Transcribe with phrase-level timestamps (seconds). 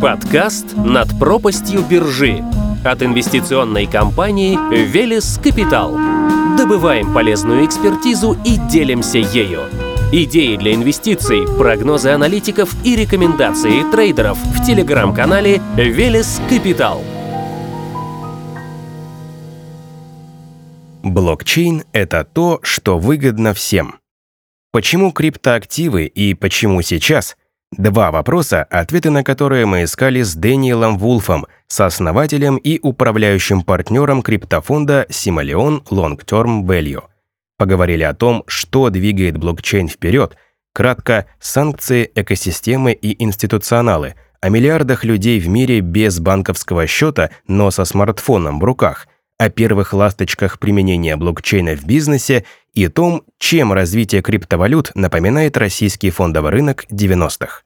[0.00, 2.42] Подкаст «Над пропастью биржи»
[2.82, 5.94] от инвестиционной компании «Велес Капитал».
[6.56, 9.60] Добываем полезную экспертизу и делимся ею.
[10.10, 17.04] Идеи для инвестиций, прогнозы аналитиков и рекомендации трейдеров в телеграм-канале «Велес Капитал».
[21.02, 23.96] Блокчейн— это то, что выгодно всем.
[24.72, 27.36] Почему криптоактивы и почему сейчас
[27.76, 35.06] Два вопроса, ответы на которые мы искали с Дэниелом Вулфом, сооснователем и управляющим партнером криптофонда
[35.08, 37.04] Сималеон Long Term Value.
[37.58, 40.36] Поговорили о том, что двигает блокчейн вперед,
[40.74, 47.84] кратко санкции, экосистемы и институционалы, о миллиардах людей в мире без банковского счета, но со
[47.84, 49.06] смартфоном в руках,
[49.38, 56.52] о первых ласточках применения блокчейна в бизнесе и том, чем развитие криптовалют напоминает российский фондовый
[56.52, 57.62] рынок 90-х.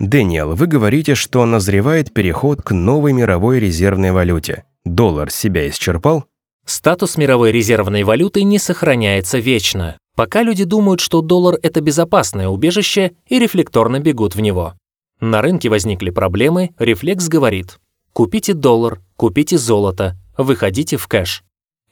[0.00, 4.64] Дэниел, вы говорите, что назревает переход к новой мировой резервной валюте.
[4.84, 6.24] Доллар себя исчерпал?
[6.66, 13.12] Статус мировой резервной валюты не сохраняется вечно, пока люди думают, что доллар– это безопасное убежище
[13.28, 14.74] и рефлекторно бегут в него.
[15.20, 17.78] На рынке возникли проблемы, рефлекс говорит
[18.12, 21.44] «купите доллар, купите золото, выходите в кэш».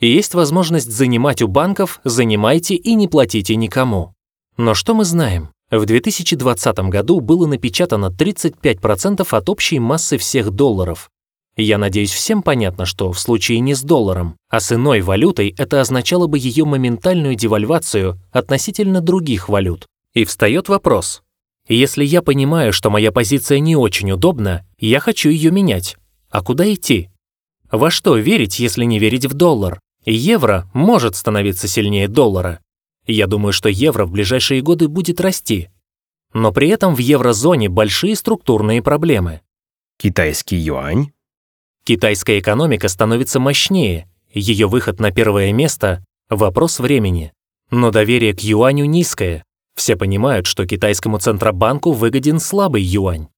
[0.02, 4.14] И есть возможность занимать у банков, занимайте и не платите никому.
[4.56, 5.50] Но что мы знаем?
[5.70, 11.08] В 2020 году было напечатано 35% от общей массы всех долларов.
[11.56, 15.80] Я надеюсь, всем понятно, что в случае не с долларом, а с иной валютой это
[15.80, 19.86] означало бы ее моментальную девальвацию относительно других валют.
[20.14, 21.22] И встает вопрос.
[21.68, 25.96] Если я понимаю, что моя позиция не очень удобна, я хочу ее менять.
[26.28, 27.08] А куда идти?
[27.70, 29.78] Во что верить, если не верить в доллар?
[30.04, 32.60] Евро может становиться сильнее доллара.
[33.06, 35.70] Я думаю, что евро в ближайшие годы будет расти.
[36.32, 39.42] Но при этом в еврозоне большие структурные проблемы.
[39.98, 41.12] Китайский юань?
[41.84, 47.32] Китайская экономика становится мощнее, ее выход на первое место– вопрос времени.
[47.70, 49.44] Но доверие к юаню низкое.
[49.74, 53.28] Все понимают, что китайскому центробанку выгоден слабый юань.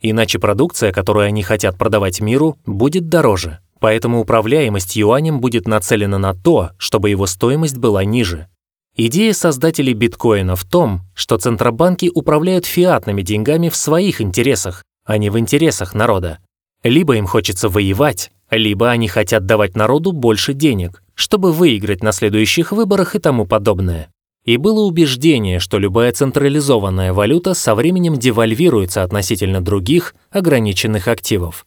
[0.00, 3.60] Иначе продукция, которую они хотят продавать миру, будет дороже.
[3.84, 8.48] Поэтому управляемость юанем будет нацелена на то, чтобы его стоимость была ниже.
[8.96, 15.28] Идея создателей биткоина в том, что центробанки управляют фиатными деньгами в своих интересах, а не
[15.28, 16.38] в интересах народа.
[16.82, 22.72] Либо им хочется воевать, либо они хотят давать народу больше денег, чтобы выиграть на следующих
[22.72, 24.08] выборах и тому подобное.
[24.46, 31.66] И было убеждение, что любая централизованная валюта со временем девальвируется относительно других ограниченных активов.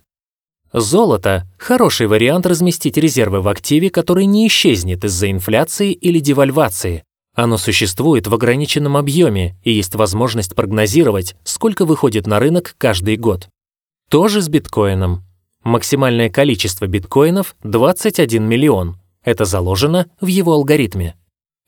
[0.73, 7.03] Золото– хороший вариант разместить резервы в активе, который не исчезнет из-за инфляции или девальвации.
[7.35, 13.47] Оно существует в ограниченном объеме и есть возможность прогнозировать, сколько выходит на рынок каждый год.
[14.09, 15.23] Тоже с биткоином.
[15.63, 18.97] Максимальное количество биткоинов– 21 миллион.
[19.23, 21.15] Это заложено в его алгоритме.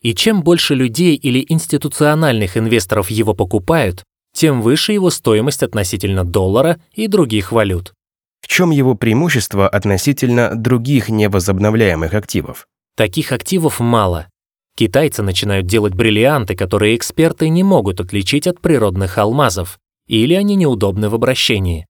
[0.01, 6.81] И чем больше людей или институциональных инвесторов его покупают, тем выше его стоимость относительно доллара
[6.93, 7.93] и других валют.
[8.49, 12.67] Чем его преимущество относительно других невозобновляемых активов?
[12.97, 14.27] Таких активов мало.
[14.75, 19.77] Китайцы начинают делать бриллианты, которые эксперты не могут отличить от природных алмазов,
[20.07, 21.85] или они неудобны в обращении.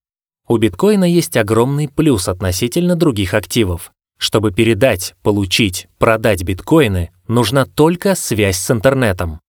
[0.50, 3.92] У биткоина есть огромный плюс относительно других активов.
[4.18, 9.40] Чтобы передать, получить, продать биткоины, нужна только связь с интернетом.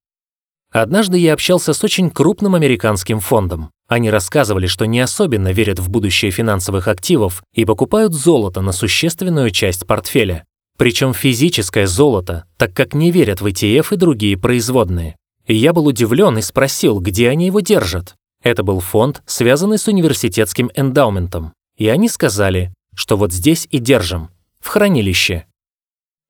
[0.71, 3.73] Однажды я общался с очень крупным американским фондом.
[3.91, 9.51] Они рассказывали, что не особенно верят в будущее финансовых активов и покупают золото на существенную
[9.51, 10.45] часть портфеля.
[10.79, 15.17] Причем физическое золото, так как не верят в ETF и другие производные.
[15.49, 18.15] И я был удивлен и спросил, где они его держат.
[18.45, 21.53] Это был фонд, связанный с университетским эндаументом.
[21.77, 24.31] И они сказали, что вот здесь и держим,
[24.61, 25.47] в хранилище.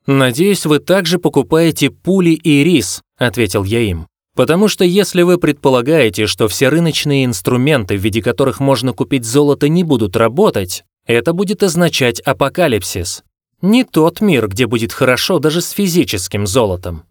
[0.06, 4.06] «Надеюсь, вы также покупаете пули и рис»,— ответил я им.
[4.36, 9.68] Потому что если вы предполагаете, что все рыночные инструменты, в виде которых можно купить золото,
[9.68, 13.24] не будут работать, это будет означать апокалипсис.
[13.62, 17.04] Не тот мир, где будет хорошо даже с физическим золотом.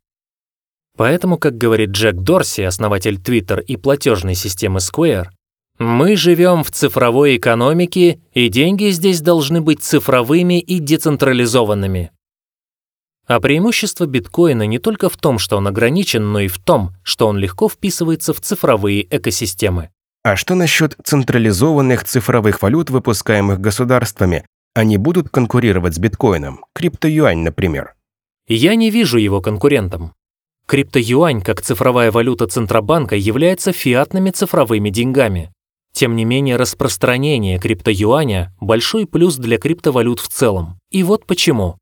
[0.97, 5.27] Поэтому, как говорит Джек Дорси, основатель Twitter и платежной системы Square,
[5.77, 12.11] мы живем в цифровой экономике, и деньги здесь должны быть цифровыми и децентрализованными.
[13.29, 17.27] А преимущество биткоина не только в том, что он ограничен, но и в том, что
[17.27, 19.91] он легко вписывается в цифровые экосистемы.
[20.23, 24.45] А что насчет централизованных цифровых валют, выпускаемых государствами?
[24.73, 27.93] Они будут конкурировать с биткоином, криптоюань, например?
[28.47, 30.13] Я не вижу его конкурентом.
[30.65, 35.51] Криптоюань, как цифровая валюта Центробанка, является фиатными цифровыми деньгами.
[35.93, 40.79] Тем не менее, распространение криптоюаня– большой плюс для криптовалют в целом.
[40.89, 41.77] И вот почему.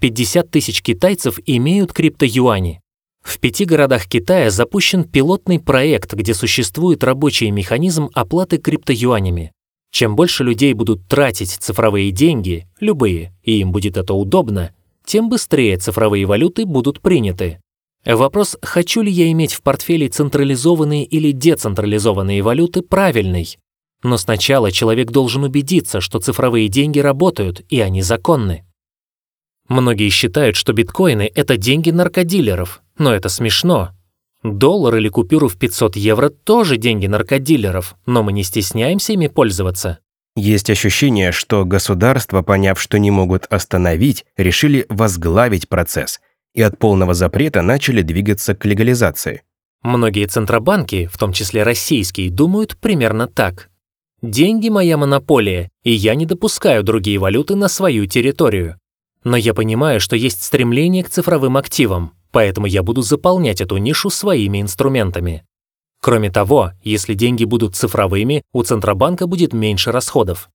[0.00, 2.80] 50 тысяч китайцев имеют криптоюани.
[3.22, 9.52] В пяти городах Китая запущен пилотный проект, где существует рабочий механизм оплаты криптоюанями.
[9.90, 14.72] Чем больше людей будут тратить цифровые деньги, любые, и им будет это удобно,
[15.04, 17.60] тем быстрее цифровые валюты будут приняты.
[18.04, 23.56] Вопрос, хочу ли я иметь в портфеле централизованные или децентрализованные валюты, правильный.
[24.02, 28.64] Но сначала человек должен убедиться, что цифровые деньги работают и они законны.
[29.68, 33.90] Многие считают, что биткоины– это деньги наркодилеров, но это смешно.
[34.42, 39.98] Доллар или купюру в 500 евро тоже деньги наркодилеров, но мы не стесняемся ими пользоваться.
[40.36, 46.20] Есть ощущение, что государства, поняв, что не могут остановить, решили возглавить процесс
[46.54, 49.42] и от полного запрета начали двигаться к легализации.
[49.82, 53.70] Многие центробанки, в том числе российские, думают примерно так.
[54.22, 58.80] Деньги– моя монополия, и я не допускаю другие валюты на свою территорию.
[59.24, 64.10] Но я понимаю, что есть стремление к цифровым активам, поэтому я буду заполнять эту нишу
[64.10, 65.44] своими инструментами.
[66.00, 70.48] Кроме того, если деньги будут цифровыми, у Центробанка будет меньше расходов.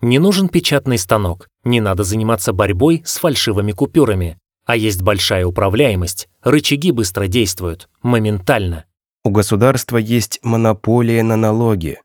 [0.00, 6.28] Не нужен печатный станок, не надо заниматься борьбой с фальшивыми купюрами, а есть большая управляемость,
[6.42, 8.84] рычаги быстро действуют, моментально.
[9.24, 11.98] У государства есть монополия на налоги.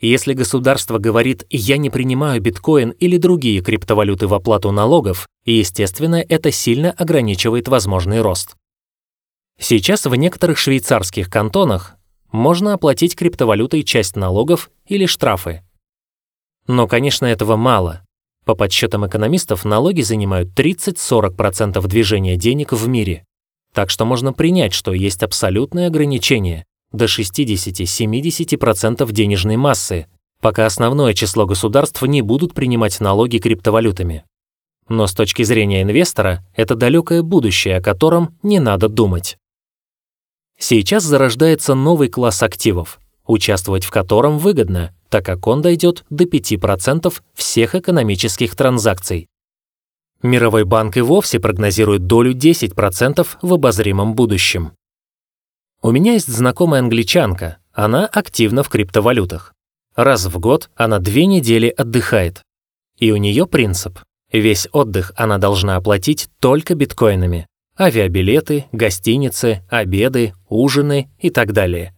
[0.00, 6.50] Если государство говорит «я не принимаю биткоин или другие криптовалюты в оплату налогов», естественно, это
[6.50, 8.56] сильно ограничивает возможный рост.
[9.58, 11.96] Сейчас в некоторых швейцарских кантонах
[12.30, 15.62] можно оплатить криптовалютой часть налогов или штрафы.
[16.66, 18.02] Но, конечно, этого мало.
[18.44, 23.24] По подсчетам экономистов, налоги занимают 30-40% движения денег в мире.
[23.72, 30.06] Так что можно принять, что есть абсолютное ограничение, до 60-70% денежной массы,
[30.40, 34.24] пока основное число государств не будут принимать налоги криптовалютами.
[34.88, 39.36] Но с точки зрения инвестора, это далекое будущее, о котором не надо думать.
[40.58, 47.12] Сейчас зарождается новый класс активов, участвовать в котором выгодно, так как он дойдет до 5%
[47.34, 49.28] всех экономических транзакций.
[50.22, 54.72] Мировой банк и вовсе прогнозирует долю 10% в обозримом будущем.
[55.86, 59.54] У меня есть знакомая англичанка, она активна в криптовалютах.
[59.94, 62.42] Раз в год она две недели отдыхает.
[62.98, 64.00] И у нее принцип.
[64.32, 67.46] Весь отдых она должна оплатить только биткоинами.
[67.78, 71.96] Авиабилеты, гостиницы, обеды, ужины и так далее.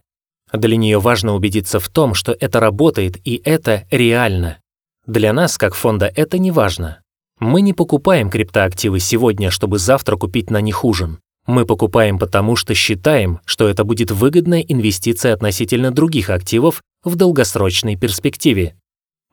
[0.53, 4.59] Для нее важно убедиться в том, что это работает и это реально.
[5.07, 7.01] Для нас, как фонда, это не важно.
[7.39, 11.17] Мы не покупаем криптоактивы сегодня, чтобы завтра купить на них ужин.
[11.47, 17.95] Мы покупаем потому, что считаем, что это будет выгодная инвестиция относительно других активов в долгосрочной
[17.95, 18.75] перспективе.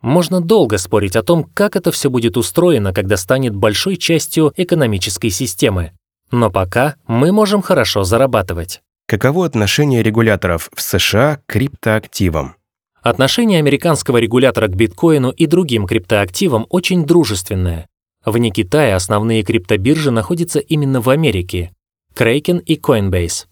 [0.03, 5.31] Можно долго спорить о том, как это все будет устроено, когда станет большой частью экономической
[5.31, 5.93] системы.
[6.31, 8.81] Но пока мы можем хорошо зарабатывать.
[9.07, 12.57] Каково отношение регуляторов в США к криптоактивам?
[13.03, 17.87] Отношение американского регулятора к биткоину и другим криптоактивам очень дружественное.
[18.25, 21.71] Вне Китая основные криптобиржи находятся именно в Америке,
[22.17, 23.45] Kraken и Coinbase.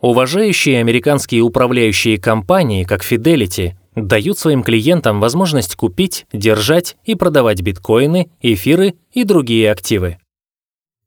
[0.00, 8.30] Уважающие американские управляющие компании, как Fidelity, дают своим клиентам возможность купить, держать и продавать биткоины,
[8.40, 10.18] эфиры и другие активы.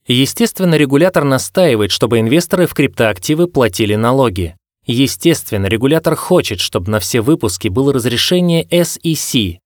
[0.06, 4.56] Естественно, регулятор настаивает, чтобы инвесторы в криптоактивы платили налоги.
[4.86, 9.61] Естественно, регулятор хочет, чтобы на все выпуски было разрешение SEC,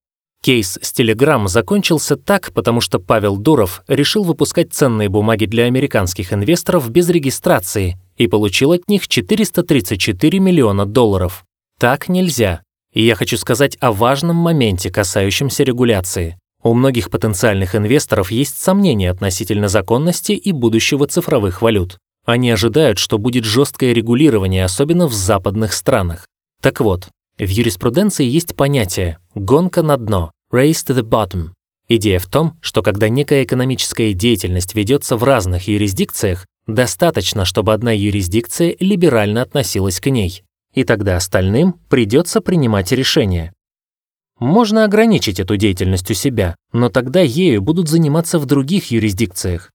[0.46, 6.34] Кейс с Telegram закончился так, потому что Павел Дуров решил выпускать ценные бумаги для американских
[6.34, 11.46] инвесторов без регистрации и получил от них 434 миллиона долларов.
[11.80, 12.62] Так нельзя.
[12.94, 16.38] И я хочу сказать о важном моменте, касающемся регуляции.
[16.62, 21.98] У многих потенциальных инвесторов есть сомнения относительно законности и будущего цифровых валют.
[22.24, 26.28] Они ожидают, что будет жесткое регулирование, особенно в западных странах.
[26.62, 27.08] Так вот,
[27.40, 31.50] в юриспруденции есть понятие «гонка на дно», Race to the bottom.
[31.88, 37.92] Идея в том, что когда некая экономическая деятельность ведется в разных юрисдикциях, достаточно, чтобы одна
[37.92, 43.54] юрисдикция либерально относилась к ней, и тогда остальным придется принимать решения.
[44.40, 49.72] Можно ограничить эту деятельность у себя, но тогда ею будут заниматься в других юрисдикциях.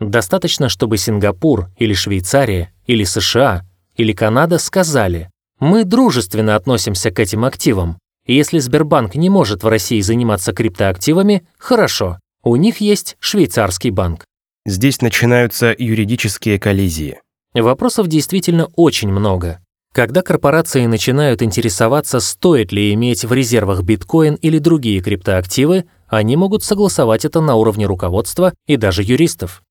[0.00, 3.66] Достаточно, чтобы Сингапур или Швейцария или США
[3.96, 10.00] или Канада сказали, мы дружественно относимся к этим активам, если Сбербанк не может в России
[10.00, 14.24] заниматься криптоактивами, хорошо, у них есть швейцарский банк.
[14.66, 17.20] Здесь начинаются юридические коллизии.
[17.54, 19.60] Вопросов действительно очень много.
[19.92, 26.64] Когда корпорации начинают интересоваться, стоит ли иметь в резервах биткоин или другие криптоактивы, они могут
[26.64, 29.62] согласовать это на уровне руководства и даже юристов.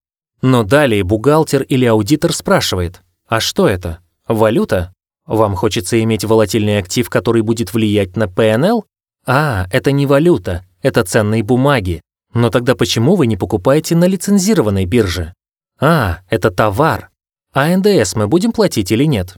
[0.42, 4.00] Но далее бухгалтер или аудитор спрашивает, а что это?
[4.28, 4.93] Валюта?
[5.26, 8.86] Вам хочется иметь волатильный актив, который будет влиять на ПНЛ?
[9.26, 12.02] А, это не валюта, это ценные бумаги.
[12.34, 15.34] Но тогда почему вы не покупаете на лицензированной бирже?
[15.80, 17.10] А, это товар.
[17.54, 19.38] А НДС мы будем платить или нет?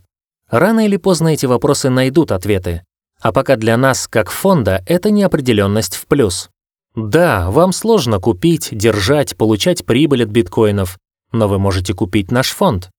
[0.50, 2.84] Рано или поздно эти вопросы найдут ответы.
[3.22, 6.50] А пока для нас, как фонда, это неопределенность в плюс.
[6.96, 10.98] Да, вам сложно купить, держать, получать прибыль от биткоинов,
[11.32, 12.90] но вы можете купить наш фонд.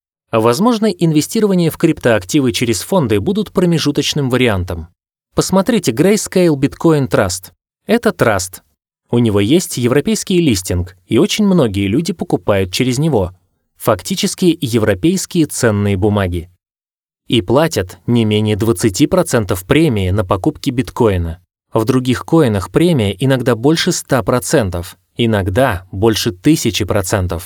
[0.41, 4.89] Возможно, инвестирование в криптоактивы через фонды будут промежуточным вариантом.
[5.35, 7.53] Посмотрите Grayscale Bitcoin Trust.
[7.87, 8.63] Это траст.
[9.11, 13.33] У него есть европейский листинг, и очень многие люди покупают через него.
[13.77, 16.51] Фактически европейские ценные бумаги
[17.27, 21.41] и платят не менее 20% премии на покупки биткоина.
[21.73, 24.85] В других коинах премия иногда больше 100%,
[25.17, 27.43] иногда больше 1000%.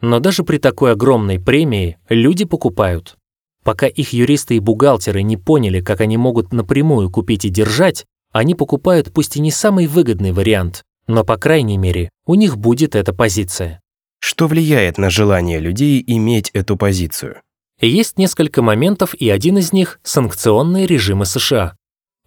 [0.00, 3.16] Но даже при такой огромной премии люди покупают.
[3.62, 8.54] Пока их юристы и бухгалтеры не поняли, как они могут напрямую купить и держать, они
[8.54, 13.12] покупают пусть и не самый выгодный вариант, но, по крайней мере, у них будет эта
[13.12, 13.80] позиция.
[14.20, 17.40] Что влияет на желание людей иметь эту позицию?
[17.80, 21.76] Есть несколько моментов, и один из них– санкционные режимы США.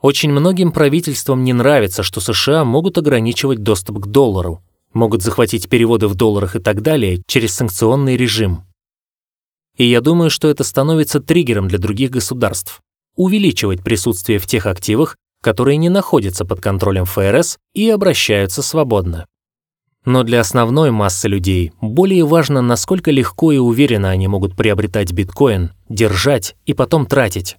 [0.01, 4.61] Очень многим правительствам не нравится, что США могут ограничивать доступ к доллару,
[4.93, 8.63] могут захватить переводы в долларах и так далее через санкционный режим.
[9.77, 12.81] И я думаю, что это становится триггером для других государств–
[13.15, 19.25] увеличивать присутствие в тех активах, которые не находятся под контролем ФРС и обращаются свободно.
[20.05, 25.71] Но для основной массы людей более важно, насколько легко и уверенно они могут приобретать биткоин,
[25.89, 27.57] держать и потом тратить.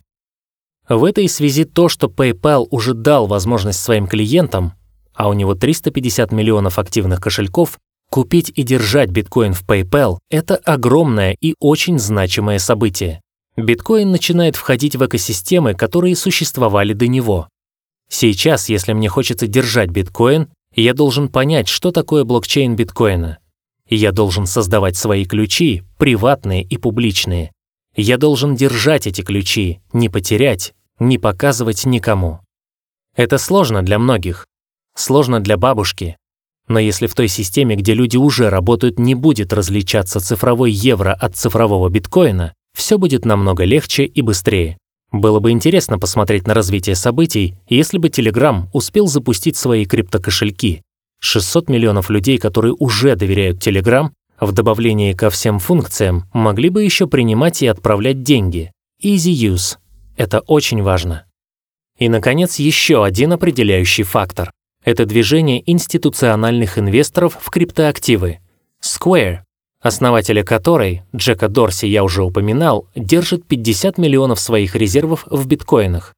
[0.88, 4.74] В этой связи то, что PayPal уже дал возможность своим клиентам,
[5.14, 7.78] а у него 350 миллионов активных кошельков,
[8.11, 13.21] купить и держать биткоин в PayPal– это огромное и очень значимое событие.
[13.56, 17.49] Биткоин начинает входить в экосистемы, которые существовали до него.
[18.09, 23.38] Сейчас, если мне хочется держать биткоин, я должен понять, что такое блокчейн биткоина.
[23.88, 27.52] Я должен создавать свои ключи, приватные и публичные.
[27.94, 32.40] Я должен держать эти ключи, не потерять, не показывать никому.
[33.14, 34.47] Это сложно для многих.
[34.96, 36.16] Сложно для бабушки.
[36.68, 41.36] Но если в той системе, где люди уже работают, не будет различаться цифровой евро от
[41.36, 44.78] цифрового биткоина, все будет намного легче и быстрее.
[45.12, 50.82] Было бы интересно посмотреть на развитие событий, если бы Telegram успел запустить свои криптокошельки.
[51.20, 54.10] 600 миллионов людей, которые уже доверяют Telegram,
[54.40, 58.72] в добавлении ко всем функциям, могли бы еще принимать и отправлять деньги.
[59.02, 59.78] Easy use.
[60.16, 61.24] Это очень важно.
[61.98, 64.50] И, наконец, еще один определяющий фактор.
[64.84, 68.38] Это движение институциональных инвесторов в криптоактивы.
[68.82, 69.40] Square
[69.84, 76.14] основателя которой, Джека Дорси я уже упоминал, держит 50 миллионов своих резервов в биткоинах.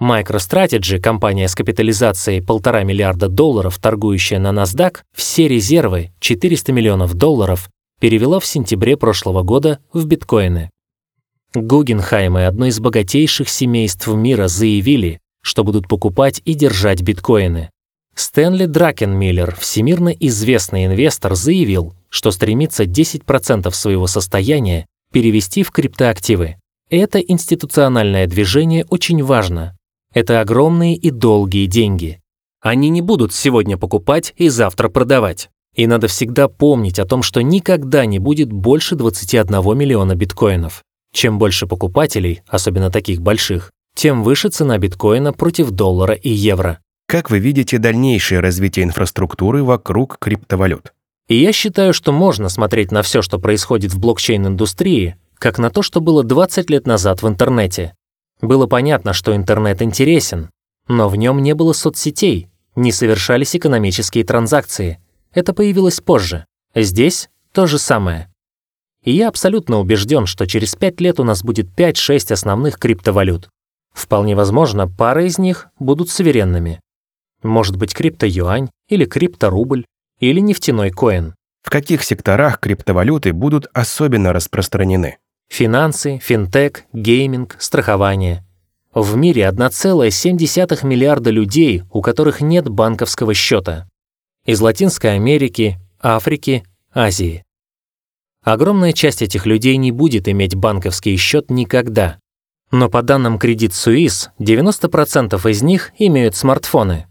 [0.00, 7.68] MicroStrategy, компания с капитализацией 1,5 миллиарда долларов, торгующая на NASDAQ, все резервы, 400 миллионов долларов,
[8.00, 10.70] перевела в сентябре прошлого года в биткоины.
[11.52, 17.70] Гугенхаймы, одно из богатейших семейств мира, заявили, что будут покупать и держать биткоины.
[18.20, 26.56] Стэнли Дракенмиллер, всемирно известный инвестор, заявил, что стремится 10% своего состояния перевести в криптоактивы.
[26.90, 29.74] Это институциональное движение очень важно.
[30.12, 32.20] Это огромные и долгие деньги.
[32.60, 35.48] Они не будут сегодня покупать и завтра продавать.
[35.74, 40.82] И надо всегда помнить о том, что никогда не будет больше 21 миллиона биткоинов.
[41.14, 46.80] Чем больше покупателей, особенно таких больших, тем выше цена биткоина против доллара и евро.
[47.10, 50.92] Как вы видите дальнейшее развитие инфраструктуры вокруг криптовалют?
[51.26, 55.82] И я считаю, что можно смотреть на все, что происходит в блокчейн-индустрии, как на то,
[55.82, 57.96] что было 20 лет назад в интернете.
[58.40, 60.50] Было понятно, что интернет интересен,
[60.86, 65.00] но в нем не было соцсетей, не совершались экономические транзакции.
[65.34, 66.44] Это появилось позже.
[66.76, 68.32] Здесь то же самое.
[69.02, 73.48] И я абсолютно убежден, что через 5 лет у нас будет 5-6 основных криптовалют.
[73.92, 76.80] Вполне возможно, пара из них будут суверенными.
[77.42, 79.84] Может быть крипто-юань или крипто-рубль
[80.18, 81.34] или нефтяной коин.
[81.62, 85.18] В каких секторах криптовалюты будут особенно распространены?
[85.48, 88.44] Финансы, финтех, гейминг, страхование.
[88.94, 93.88] В мире 1,7 миллиарда людей, у которых нет банковского счета.
[94.44, 97.44] Из Латинской Америки, Африки, Азии.
[98.42, 102.18] Огромная часть этих людей не будет иметь банковский счет никогда.
[102.70, 107.06] Но по данным Credit Suisse, 90% из них имеют смартфоны.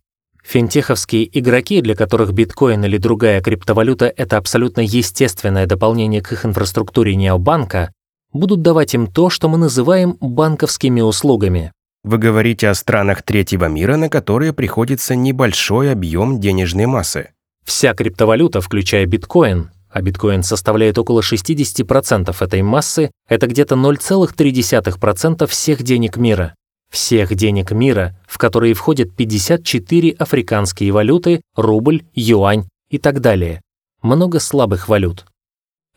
[0.50, 7.16] Финтеховские игроки, для которых биткоин или другая криптовалюта– это абсолютно естественное дополнение к их инфраструктуре
[7.16, 7.94] необанка,
[8.34, 11.72] будут давать им то, что мы называем банковскими услугами.
[12.04, 17.30] Вы говорите о странах третьего мира, на которые приходится небольшой объем денежной массы.
[17.64, 25.84] Вся криптовалюта, включая биткоин, а биткоин составляет около 60% этой массы, это где-то 0,3% всех
[25.84, 26.56] денег мира.
[26.92, 33.62] Всех денег мира, в которые входят 54 африканские валюты, рубль, юань и так далее.
[34.02, 35.26] Много слабых валют.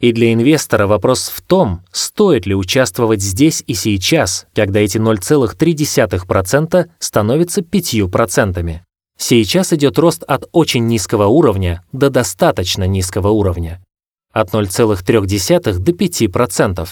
[0.01, 6.91] И для инвестора вопрос в том, стоит ли участвовать здесь и сейчас, когда эти 0,3%
[6.99, 8.81] становятся 5%.
[9.17, 13.81] Сейчас идет рост от очень низкого уровня до достаточно низкого уровня.
[14.33, 16.89] От 0,3 до 5%.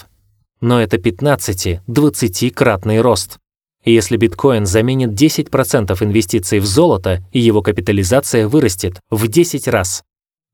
[0.60, 3.38] Но это 15-20-кратный рост.
[3.84, 10.02] Если биткоин заменит 10% инвестиций в золото, его капитализация вырастет в 10 раз.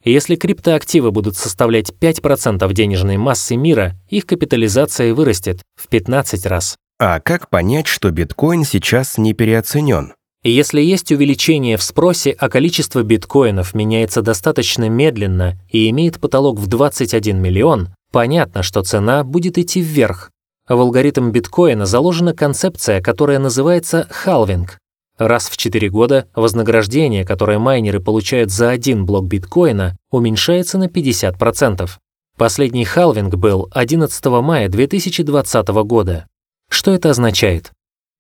[0.05, 6.77] Если криптоактивы будут составлять 5% денежной массы мира, их капитализация вырастет в 15 раз.
[7.01, 10.15] А как понять, что биткоин сейчас не переоценен?
[10.45, 16.69] Если есть увеличение в спросе, а количество биткоинов меняется достаточно медленно и имеет потолок в
[16.69, 20.31] 21 миллион, понятно, что цена будет идти вверх.
[20.69, 24.79] В алгоритм биткоина заложена концепция, которая называется халвинг.
[25.17, 31.89] Раз в 4 года вознаграждение, которое майнеры получают за один блок биткоина, уменьшается на 50%.
[32.37, 36.27] Последний халвинг был 11 мая 2020 года.
[36.69, 37.71] Что это означает?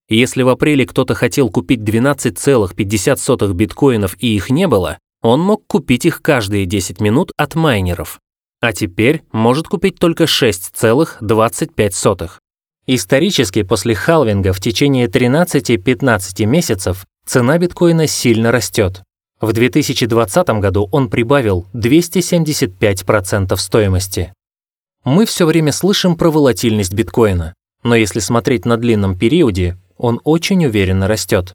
[0.08, 6.06] Если в апреле кто-то хотел купить 12,50 биткоинов и их не было, он мог купить
[6.06, 8.20] их каждые 10 минут от майнеров.
[8.60, 12.30] А теперь может купить только 6,25.
[12.86, 19.02] Исторически после халвинга в течение 13-15 месяцев цена биткоина сильно растет.
[19.40, 24.32] В 2020 году он прибавил 275% стоимости.
[25.04, 30.64] Мы все время слышим про волатильность биткоина, но если смотреть на длинном периоде, он очень
[30.64, 31.52] уверенно растет.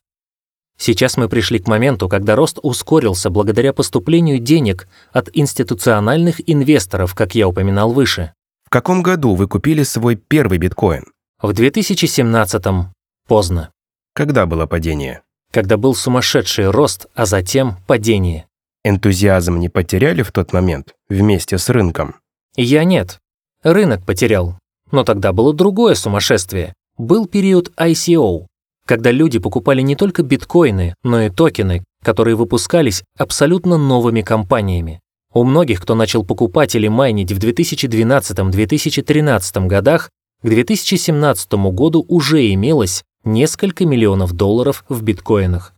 [0.81, 7.35] Сейчас мы пришли к моменту, когда рост ускорился благодаря поступлению денег от институциональных инвесторов, как
[7.35, 8.33] я упоминал выше.
[8.65, 11.03] В каком году вы купили свой первый биткоин?
[11.39, 12.95] В 2017-м
[13.27, 13.69] поздно.
[14.15, 15.21] Когда было падение?
[15.53, 18.47] Когда был сумасшедший рост, а затем падение.
[18.83, 22.15] Энтузиазм не потеряли в тот момент вместе с рынком?
[22.55, 23.19] Я нет.
[23.61, 24.57] Рынок потерял.
[24.91, 26.73] Но тогда было другое сумасшествие.
[26.97, 28.47] Был период ICO,
[28.85, 34.99] когда люди покупали не только биткоины, но и токены, которые выпускались абсолютно новыми компаниями.
[35.33, 40.09] У многих, кто начал покупать или майнить в 2012-2013 годах,
[40.43, 45.73] к 2017 году уже имелось несколько миллионов долларов в биткоинах.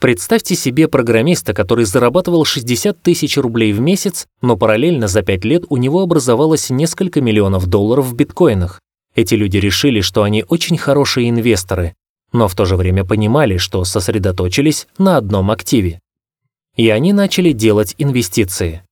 [0.00, 5.64] Представьте себе программиста, который зарабатывал 60 тысяч рублей в месяц, но параллельно за 5 лет
[5.68, 8.80] у него образовалось несколько миллионов долларов в биткоинах.
[9.14, 11.94] Эти люди решили, что они очень хорошие инвесторы,
[12.32, 16.00] но в то же время понимали, что сосредоточились на одном активе.
[16.76, 18.82] И они начали делать инвестиции.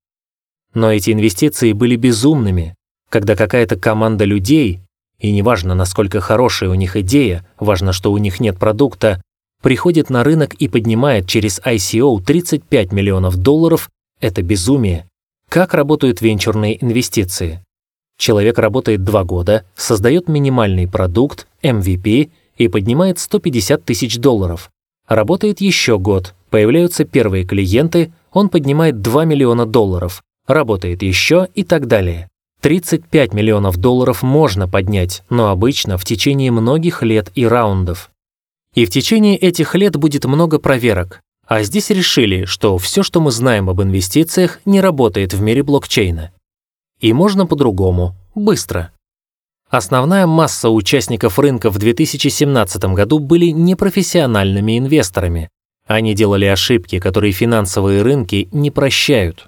[0.74, 2.74] Но эти инвестиции были безумными,
[3.08, 4.80] когда какая-то команда людей,
[5.18, 9.22] и неважно, насколько хорошая у них идея, важно, что у них нет продукта,
[9.62, 15.06] приходит на рынок и поднимает через ICO 35 миллионов долларов, это безумие.
[15.48, 17.62] Как работают венчурные инвестиции?
[18.18, 24.70] Человек работает два года, создает минимальный продукт, MVP, и поднимает 150 тысяч долларов.
[25.06, 31.86] Работает еще год, появляются первые клиенты, он поднимает 2 миллиона долларов, работает еще и так
[31.86, 32.28] далее.
[32.60, 38.10] 35 миллионов долларов можно поднять, но обычно в течение многих лет и раундов.
[38.74, 41.20] И в течение этих лет будет много проверок.
[41.46, 46.32] А здесь решили, что все, что мы знаем об инвестициях, не работает в мире блокчейна.
[47.00, 48.92] И можно по-другому, быстро.
[49.70, 55.50] Основная масса участников рынка в 2017 году были непрофессиональными инвесторами.
[55.86, 59.46] Они делали ошибки, которые финансовые рынки не прощают.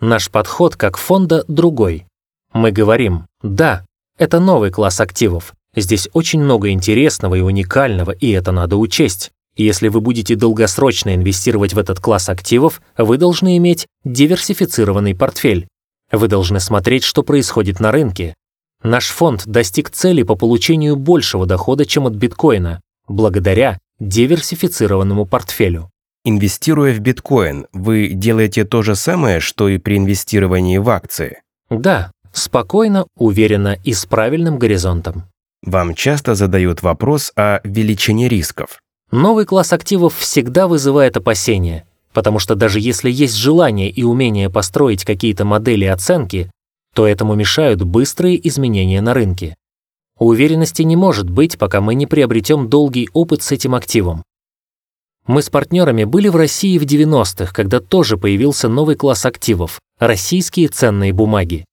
[0.00, 2.06] Наш подход как фонда другой.
[2.52, 3.84] Мы говорим, да,
[4.16, 5.54] это новый класс активов.
[5.74, 9.30] Здесь очень много интересного и уникального, и это надо учесть.
[9.56, 15.66] Если вы будете долгосрочно инвестировать в этот класс активов, вы должны иметь диверсифицированный портфель.
[16.12, 18.34] Вы должны смотреть, что происходит на рынке.
[18.82, 25.90] Наш фонд достиг цели по получению большего дохода, чем от биткоина, благодаря диверсифицированному портфелю.
[26.24, 31.42] Инвестируя в биткоин, вы делаете то же самое, что и при инвестировании в акции?
[31.70, 35.24] Да, спокойно, уверенно и с правильным горизонтом.
[35.64, 38.80] Вам часто задают вопрос о величине рисков.
[39.10, 45.04] Новый класс активов всегда вызывает опасения, потому что даже если есть желание и умение построить
[45.04, 46.50] какие-то модели оценки,
[46.98, 49.54] то этому мешают быстрые изменения на рынке.
[50.18, 54.24] Уверенности не может быть, пока мы не приобретем долгий опыт с этим активом.
[55.28, 60.66] Мы с партнерами были в России в 90-х, когда тоже появился новый класс активов– российские
[60.66, 61.64] ценные бумаги.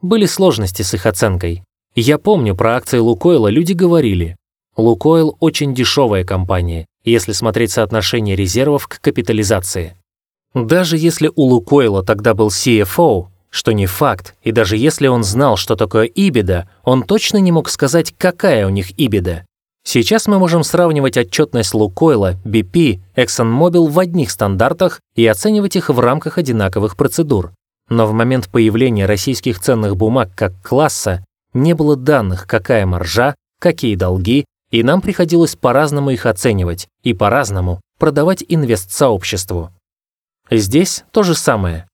[0.00, 1.64] Были сложности с их оценкой.
[1.94, 4.36] Я помню, про акции Лукойла люди говорили,
[4.78, 9.98] Лукойл очень дешевая компания, если смотреть соотношение резервов к капитализации.
[10.54, 15.56] Даже если у Лукойла тогда был CFO, что не факт, и даже если он знал,
[15.56, 19.44] что такое ибида, он точно не мог сказать, какая у них ибида.
[19.84, 26.00] Сейчас мы можем сравнивать отчетность Лукойла, BP, ExxonMobil в одних стандартах и оценивать их в
[26.00, 27.52] рамках одинаковых процедур.
[27.90, 33.96] Но в момент появления российских ценных бумаг как класса не было данных, какая маржа, какие
[33.96, 39.70] долги, и нам приходилось по-разному их оценивать и по-разному продавать инвест-сообществу.
[40.50, 41.86] Здесь то же самое.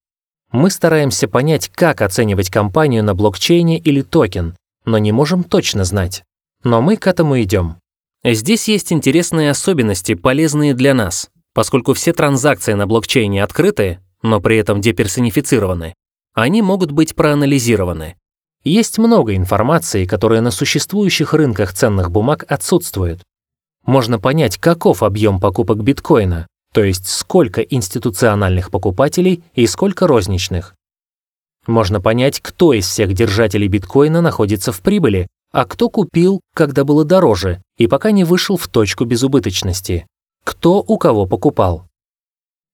[0.51, 4.57] Мы стараемся понять, как оценивать компанию на блокчейне или токен,
[4.87, 6.25] но не можем точно знать.
[6.65, 7.77] Но мы к этому идем.
[8.25, 14.57] Здесь есть интересные особенности, полезные для нас, поскольку все транзакции на блокчейне открыты, но при
[14.57, 15.95] этом деперсонифицированы.
[16.35, 18.17] Они могут быть проанализированы.
[18.65, 23.23] Есть много информации, которая на существующих рынках ценных бумаг отсутствует.
[23.85, 30.75] Можно понять, каков объем покупок биткоина, то есть сколько институциональных покупателей и сколько розничных.
[31.67, 37.05] Можно понять, кто из всех держателей биткоина находится в прибыли, а кто купил, когда было
[37.05, 40.07] дороже, и пока не вышел в точку безубыточности,
[40.45, 41.87] кто у кого покупал.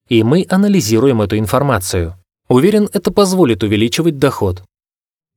[0.09, 2.16] И мы анализируем эту информацию.
[2.48, 4.62] Уверен, это позволит увеличивать доход.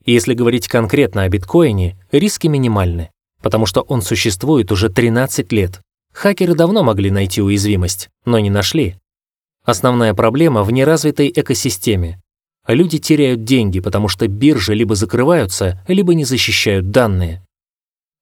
[0.06, 5.82] Если говорить конкретно о биткоине, риски минимальны, потому что он существует уже 13 лет.
[6.14, 8.96] Хакеры давно могли найти уязвимость, но не нашли.
[9.64, 12.22] Основная проблема в неразвитой экосистеме,
[12.68, 17.42] Люди теряют деньги, потому что биржи либо закрываются, либо не защищают данные.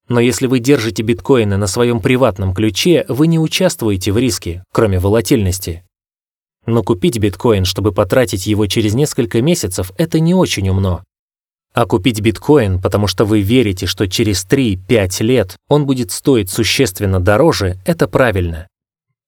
[0.08, 5.00] Но если вы держите биткоины на своем приватном ключе, вы не участвуете в риске, кроме
[5.00, 5.84] волатильности.
[6.68, 11.04] Но купить биткоин, чтобы потратить его через несколько месяцев, это не очень умно.
[11.76, 17.20] А купить биткоин, потому что вы верите, что через 3-5 лет он будет стоить существенно
[17.20, 18.70] дороже, это правильно.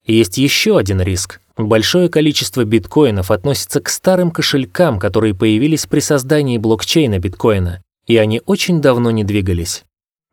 [0.06, 1.42] есть еще один риск.
[1.58, 8.42] Большое количество биткоинов относится к старым кошелькам, которые появились при создании блокчейна биткоина, и они
[8.46, 9.84] очень давно не двигались.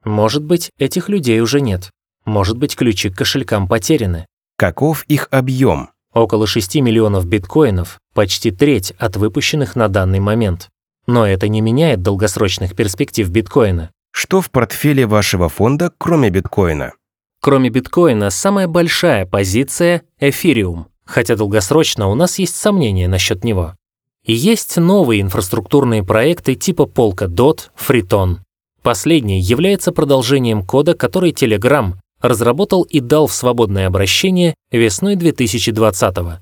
[0.05, 1.91] Может быть, этих людей уже нет.
[2.25, 4.27] Может быть, ключи к кошелькам потеряны.
[4.57, 5.91] Каков их объем?
[6.13, 10.69] Около 6 миллионов биткоинов, почти треть от выпущенных на данный момент.
[11.07, 13.91] Но это не меняет долгосрочных перспектив биткоина.
[14.13, 16.93] Что в портфеле вашего фонда, кроме биткоина?
[17.41, 23.77] Кроме биткоина, самая большая позиция– эфириум хотя долгосрочно у нас есть сомнения насчет него.
[24.25, 28.39] И есть новые инфраструктурные проекты типа Polkadot, Freeton.
[28.83, 36.39] Последний является продолжением кода, который Telegram разработал и дал в свободное обращение весной 2020 -го.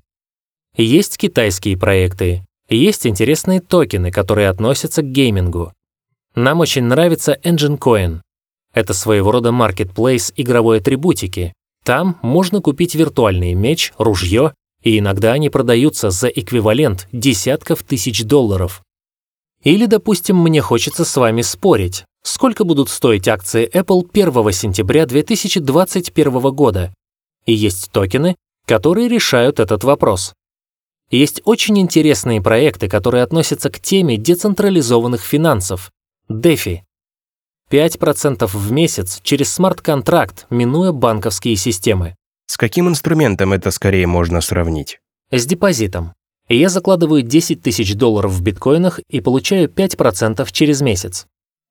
[0.77, 5.72] Есть китайские проекты, есть интересные токены, которые относятся к геймингу.
[6.35, 8.20] Нам очень нравится Engine Coin.
[8.72, 11.53] Это своего рода marketplace игровой атрибутики,
[11.85, 18.83] там можно купить виртуальный меч, ружье, и иногда они продаются за эквивалент десятков тысяч долларов.
[19.62, 26.40] Или, допустим, мне хочется с вами спорить, сколько будут стоить акции Apple 1 сентября 2021
[26.53, 26.94] года.
[27.46, 30.35] И есть токены, которые решают этот вопрос.
[31.12, 35.92] Есть очень интересные проекты, которые относятся к теме децентрализованных финансов,
[36.31, 36.81] DeFi.
[37.70, 42.16] 5% в месяц через смарт-контракт, минуя банковские системы.
[42.46, 45.01] С каким инструментом это скорее можно сравнить?
[45.31, 46.14] С депозитом.
[46.48, 51.27] Я закладываю 10 тысяч долларов в биткоинах и получаю 5% через месяц.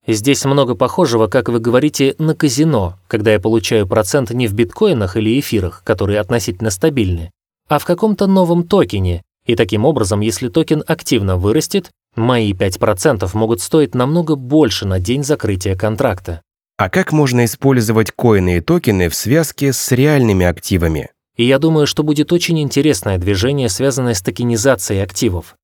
[0.05, 5.17] Здесь много похожего, как вы говорите, на казино, когда я получаю процент не в биткоинах
[5.17, 7.31] или эфирах, которые относительно стабильны,
[7.67, 13.61] а в каком-то новом токене, и таким образом, если токен активно вырастет, Мои 5% могут
[13.61, 16.41] стоить намного больше на день закрытия контракта.
[16.77, 21.11] А как можно использовать коины и токены в связке с реальными активами?
[21.37, 25.55] И я думаю, что будет очень интересное движение, связанное с токенизацией активов.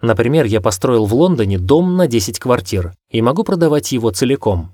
[0.00, 4.72] Например, я построил в Лондоне дом на 10 квартир и могу продавать его целиком.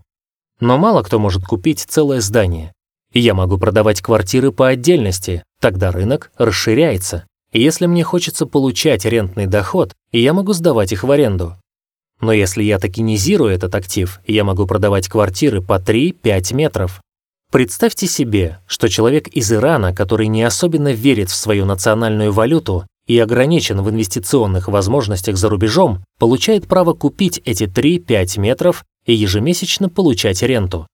[0.60, 2.72] Но мало кто может купить целое здание.
[3.12, 7.26] И я могу продавать квартиры по отдельности, тогда рынок расширяется.
[7.52, 11.56] Если мне хочется получать рентный доход, я могу сдавать их в аренду.
[12.20, 17.00] Но если я токенизирую этот актив, я могу продавать квартиры по 3-5 метров.
[17.52, 23.18] Представьте себе, что человек из Ирана, который не особенно верит в свою национальную валюту и
[23.18, 30.42] ограничен в инвестиционных возможностях за рубежом, получает право купить эти 3-5 метров и ежемесячно получать
[30.42, 30.86] ренту.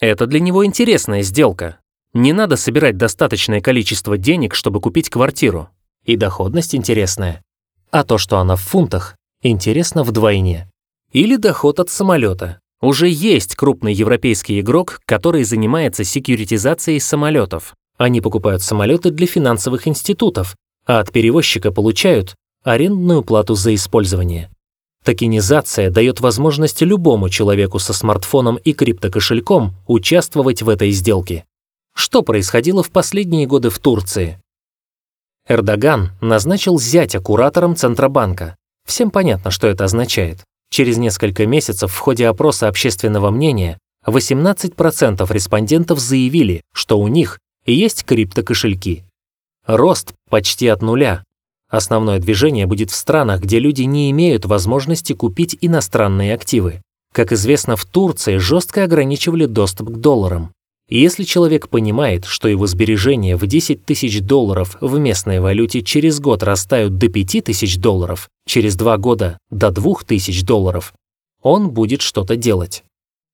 [0.00, 1.78] Это для него интересная сделка.
[2.12, 5.68] Не надо собирать достаточное количество денег, чтобы купить квартиру.
[6.04, 7.42] И доходность интересная.
[7.90, 10.68] А то, что она в фунтах, интересно вдвойне.
[11.12, 12.58] Или доход от самолета.
[12.80, 17.74] Уже есть крупный европейский игрок, который занимается секьюритизацией самолетов.
[17.96, 22.34] Они покупают самолеты для финансовых институтов, а от перевозчика получают
[22.64, 24.50] арендную плату за использование.
[25.04, 31.44] Токенизация дает возможность любому человеку со смартфоном и криптокошельком участвовать в этой сделке.
[31.94, 34.41] Что происходило в последние годы в Турции?
[35.48, 38.56] Эрдоган назначил зятя куратором Центробанка.
[38.86, 40.44] Всем понятно, что это означает.
[40.70, 48.04] Через несколько месяцев в ходе опроса общественного мнения 18% респондентов заявили, что у них есть
[48.04, 49.04] криптокошельки.
[49.66, 51.24] Рост почти от нуля.
[51.68, 56.82] Основное движение будет в странах, где люди не имеют возможности купить иностранные активы.
[57.12, 60.52] Как известно, в Турции жестко ограничивали доступ к долларам.
[60.92, 66.20] И если человек понимает, что его сбережения в 10 тысяч долларов в местной валюте через
[66.20, 70.92] год растают до 5 тысяч долларов, через два года до 2 тысяч долларов,
[71.42, 72.84] он будет что-то делать.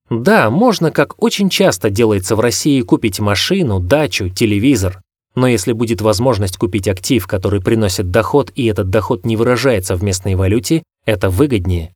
[0.08, 5.02] Да, можно, как очень часто делается в России, купить машину, дачу, телевизор.
[5.34, 10.04] Но если будет возможность купить актив, который приносит доход, и этот доход не выражается в
[10.04, 11.92] местной валюте, это выгоднее.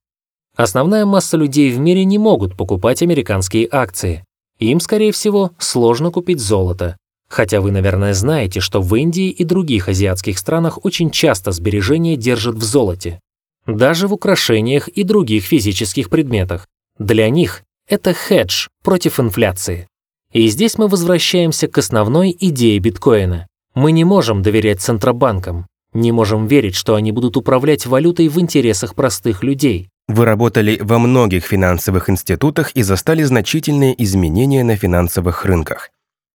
[0.56, 4.24] Основная масса людей в мире не могут покупать американские акции.
[4.62, 6.96] Им, скорее всего, сложно купить золото.
[7.28, 12.54] Хотя вы, наверное, знаете, что в Индии и других азиатских странах очень часто сбережения держат
[12.54, 13.18] в золоте.
[13.66, 16.68] Даже в украшениях и других физических предметах.
[16.98, 19.88] Для них это хедж против инфляции.
[20.32, 23.48] И здесь мы возвращаемся к основной идее биткоина.
[23.74, 28.94] Мы не можем доверять центробанкам, не можем верить, что они будут управлять валютой в интересах
[28.94, 29.88] простых людей.
[30.08, 35.90] Вы работали во многих финансовых институтах и застали значительные изменения на финансовых рынках.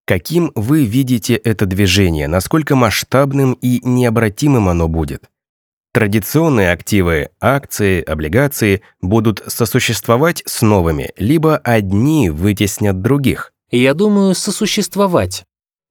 [0.06, 5.30] Каким вы видите это движение, насколько масштабным и необратимым оно будет?
[5.93, 13.51] Традиционные активы, акции, облигации будут сосуществовать с новыми, либо одни вытеснят других?
[13.69, 15.43] Я думаю, сосуществовать.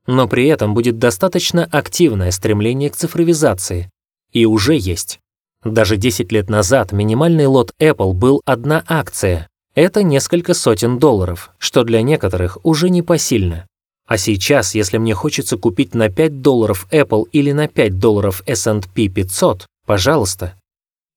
[0.07, 3.91] Но при этом будет достаточно активное стремление к цифровизации.
[4.33, 5.21] И уже есть.
[5.65, 9.49] Даже 10 лет назад минимальный лот Apple был одна акция.
[9.75, 13.67] Это несколько сотен долларов, что для некоторых уже непосильно.
[14.07, 19.09] А сейчас, если мне хочется купить на 5 долларов Apple или на 5 долларов S&P
[19.09, 20.55] 500, пожалуйста.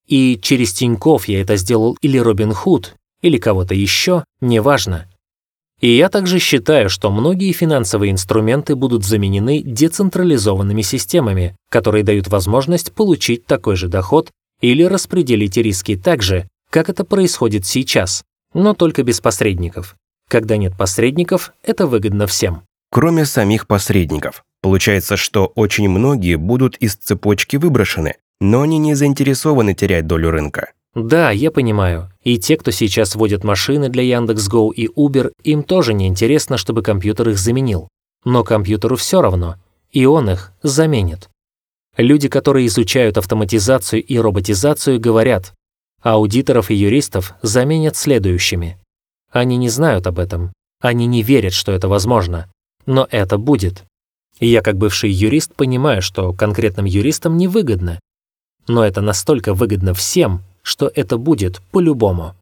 [0.08, 2.88] И через Тинькофф я это сделал или Robinhood,
[3.22, 5.09] или кого-то еще, неважно.
[5.82, 12.92] И я также считаю, что многие финансовые инструменты будут заменены децентрализованными системами, которые дают возможность
[12.92, 14.30] получить такой же доход
[14.62, 19.96] или распределить риски так же, как это происходит сейчас, но только без посредников.
[20.28, 22.64] Когда нет посредников, это выгодно всем.
[22.92, 24.44] Кроме самих посредников.
[24.62, 30.72] Получается, что очень многие будут из цепочки выброшены, но они не заинтересованы терять долю рынка.
[30.96, 32.12] Да, я понимаю.
[32.30, 36.84] И те, кто сейчас водят машины для Яндекс.Гоу и Uber, им тоже не интересно, чтобы
[36.84, 37.88] компьютер их заменил.
[38.24, 39.56] Но компьютеру все равно,
[39.92, 41.28] и он их заменит.
[41.98, 45.56] Люди, которые изучают автоматизацию и роботизацию, говорят,
[46.04, 48.78] аудиторов и юристов заменят следующими.
[49.32, 50.54] Они не знают об этом.
[50.80, 52.46] Они не верят, что это возможно.
[52.86, 53.86] Но это будет.
[54.40, 58.00] И я, как бывший юрист, понимаю, что конкретным юристам невыгодно.
[58.68, 62.36] Но это настолько выгодно всем, что это будет по-любому.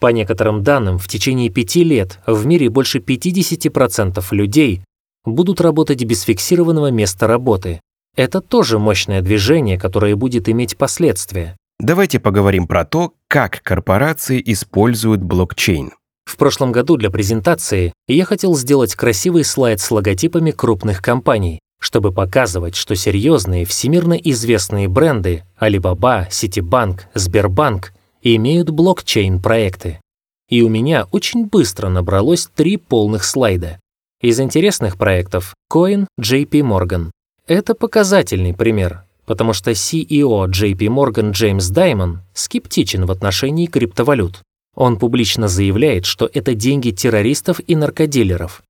[0.00, 4.82] По некоторым данным, в течение пяти лет в мире больше 50% людей
[5.24, 7.80] будут работать без фиксированного места работы.
[8.16, 11.56] Это тоже мощное движение, которое будет иметь последствия.
[11.78, 15.92] Давайте поговорим про то, как корпорации используют блокчейн.
[16.24, 22.12] В прошлом году для презентации я хотел сделать красивый слайд с логотипами крупных компаний, чтобы
[22.12, 30.00] показывать, что серьезные всемирно известные бренды Alibaba, Citibank, Сбербанк имеют блокчейн-проекты.
[30.48, 33.80] И у меня очень быстро набралось три полных слайда.
[34.20, 37.10] Из интересных проектов Coin JP Morgan.
[37.46, 44.42] Это показательный пример, потому что CEO JP Morgan Джеймс Даймон скептичен в отношении криптовалют.
[44.76, 48.62] Он публично заявляет, что это деньги террористов и наркодилеров,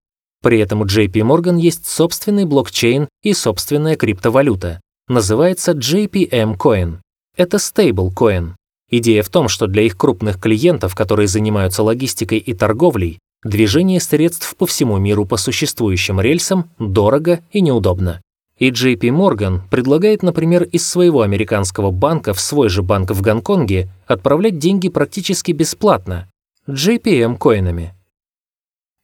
[0.42, 4.80] при этом у JP Morgan есть собственный блокчейн и собственная криптовалюта.
[5.08, 6.98] Называется JPM Coin.
[7.36, 8.56] Это стейблкоин.
[8.90, 14.56] Идея в том, что для их крупных клиентов, которые занимаются логистикой и торговлей, движение средств
[14.56, 18.20] по всему миру по существующим рельсам дорого и неудобно.
[18.58, 23.88] И JP Morgan предлагает, например, из своего американского банка в свой же банк в Гонконге
[24.06, 26.28] отправлять деньги практически бесплатно,
[26.68, 27.94] JPM-коинами.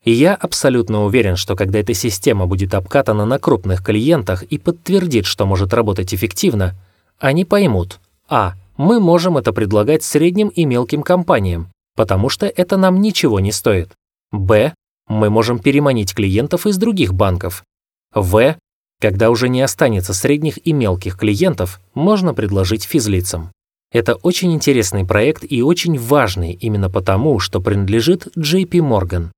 [0.07, 5.25] И я абсолютно уверен, что когда эта система будет обкатана на крупных клиентах и подтвердит,
[5.25, 6.75] что может работать эффективно,
[7.19, 13.01] они поймут, а, мы можем это предлагать средним и мелким компаниям, потому что это нам
[13.01, 13.89] ничего не стоит.
[14.31, 14.73] Б,
[15.09, 17.65] мы можем переманить клиентов из других банков.
[18.15, 18.55] В,
[19.01, 23.51] когда уже не останется средних и мелких клиентов, можно предложить физлицам.
[23.91, 29.31] Это очень интересный проект и очень важный именно потому, что принадлежит JP Morgan,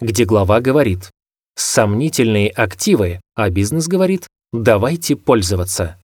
[0.00, 1.10] где глава говорит
[1.56, 5.98] «сомнительные активы», а бизнес говорит «давайте пользоваться».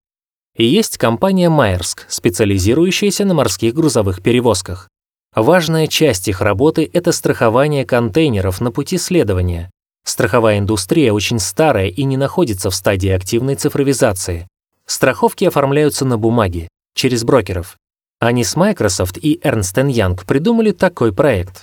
[0.56, 4.88] Есть компания Майерск, специализирующаяся на морских грузовых перевозках.
[5.34, 9.70] Важная часть их работы– это страхование контейнеров на пути следования.
[10.04, 14.48] Страховая индустрия очень старая и не находится в стадии активной цифровизации.
[14.86, 17.76] Страховки оформляются на бумаге, через брокеров.
[18.18, 21.62] Они с Microsoft и Ernst Young придумали такой проект.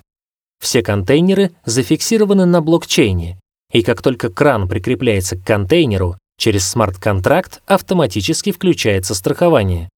[0.62, 3.40] Все контейнеры зафиксированы на блокчейне,
[3.72, 9.90] и как только кран прикрепляется к контейнеру, Через смарт-контракт автоматически включается страхование.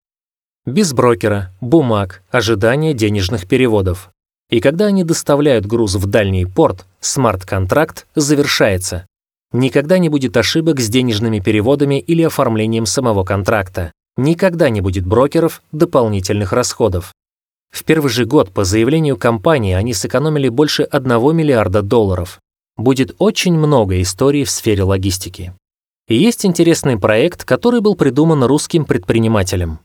[0.66, 4.12] Без брокера, бумаг, ожидания денежных переводов.
[4.50, 9.08] И когда они доставляют груз в дальний порт, смарт-контракт завершается.
[9.52, 13.92] Никогда не будет ошибок с денежными переводами или оформлением самого контракта.
[14.16, 17.14] Никогда не будет брокеров, дополнительных расходов.
[17.72, 22.40] В первый же год по заявлению компании они сэкономили больше 1 миллиарда долларов.
[22.76, 25.54] Будет очень много историй в сфере логистики.
[26.08, 29.80] И есть интересный проект, который был придуман русским предпринимателем.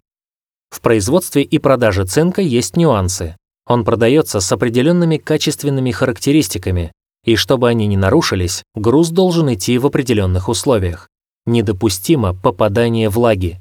[0.71, 3.37] В производстве и продаже цинка есть нюансы.
[3.67, 6.93] Он продается с определенными качественными характеристиками,
[7.25, 11.09] и чтобы они не нарушились, груз должен идти в определенных условиях.
[11.47, 13.61] Недопустимо попадание влаги.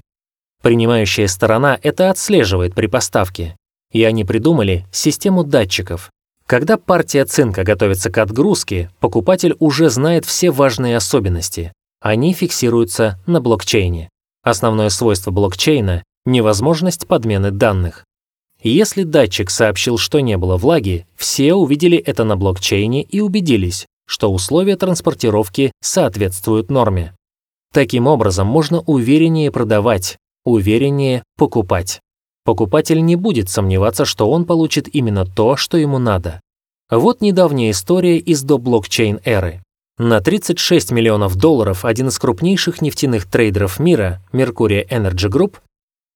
[0.61, 3.55] Принимающая сторона это отслеживает при поставке.
[3.91, 6.09] И они придумали систему датчиков.
[6.45, 13.39] Когда партия цинка готовится к отгрузке, покупатель уже знает все важные особенности, они фиксируются на
[13.41, 14.09] блокчейне.
[14.43, 18.05] Основное свойство блокчейна– невозможность подмены данных.
[18.63, 24.31] Если датчик сообщил, что не было влаги, все увидели это на блокчейне и убедились, что
[24.31, 27.15] условия транспортировки соответствуют норме.
[27.71, 32.01] Таким образом, можно увереннее продавать, увереннее покупать.
[32.43, 36.41] Покупатель не будет сомневаться, что он получит именно то, что ему надо.
[36.89, 39.61] Вот недавняя история из до блокчейн-эры.
[39.97, 45.57] На 36 миллионов долларов один из крупнейших нефтяных трейдеров мира, Mercury Energy Group,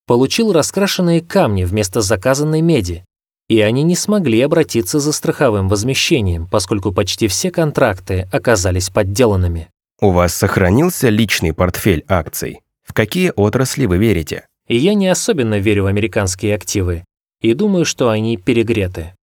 [0.08, 3.06] получил раскрашенные камни вместо заказанной меди,
[3.48, 9.70] и они не смогли обратиться за страховым возмещением, поскольку почти все контракты оказались подделанными.
[10.02, 12.62] У вас сохранился личный портфель акций?
[12.84, 14.46] В какие отрасли вы верите?
[14.68, 17.04] И я не особенно верю в американские активы,
[17.42, 19.14] и думаю, что они перегреты.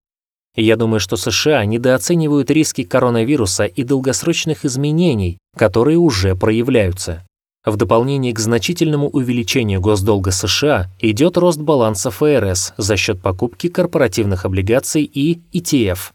[0.55, 7.25] Я думаю, что США недооценивают риски коронавируса и долгосрочных изменений, которые уже проявляются.
[7.65, 14.45] В дополнение к значительному увеличению госдолга США идет рост баланса ФРС за счет покупки корпоративных
[14.45, 16.11] облигаций и ETF.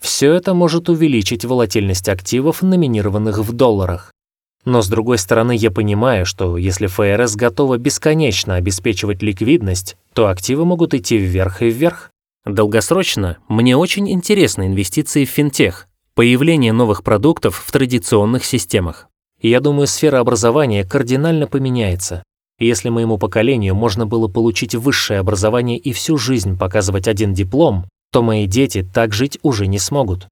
[0.00, 4.10] Все это может увеличить волатильность активов, номинированных в долларах.
[4.66, 10.64] Но с другой стороны, я понимаю, что если ФРС готова бесконечно обеспечивать ликвидность, то активы
[10.64, 12.10] могут идти вверх и вверх.
[12.44, 19.08] Долгосрочно мне очень интересны инвестиции в финтех, появление новых продуктов в традиционных системах.
[19.40, 22.24] я думаю, сфера образования кардинально поменяется.
[22.58, 28.20] Если моему поколению можно было получить высшее образование и всю жизнь показывать один диплом, то
[28.20, 30.26] мои дети так жить уже не смогут.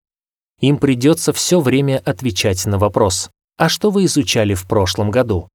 [0.61, 5.49] Им придется все время отвечать на вопрос «А что вы изучали в прошлом году?»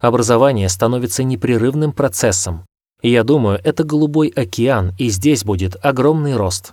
[0.00, 2.66] Образование становится непрерывным процессом,
[3.04, 6.72] я думаю, это голубой океан, и здесь будет огромный рост.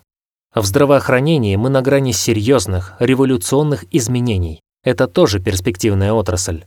[0.55, 4.61] В здравоохранении мы на грани серьезных, революционных изменений.
[4.81, 6.63] Это тоже перспективная отрасль.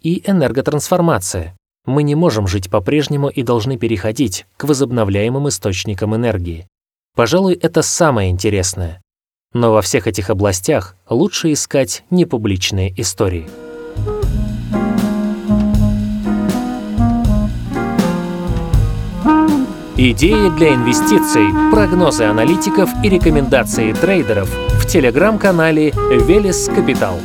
[0.00, 1.56] И энерготрансформация.
[1.86, 6.68] Мы не можем жить по-прежнему и должны переходить к возобновляемым источникам энергии.
[7.16, 9.02] Пожалуй, это самое интересное.
[9.52, 13.48] Но во всех этих областях лучше искать непубличные истории.
[19.96, 24.48] Идеи для инвестиций, прогнозы аналитиков и рекомендации трейдеров
[24.80, 27.18] в телеграм-канале Велес Капитал.